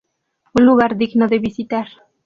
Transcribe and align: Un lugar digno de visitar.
Un 0.55 0.65
lugar 0.65 0.97
digno 0.97 1.27
de 1.27 1.37
visitar. 1.37 1.85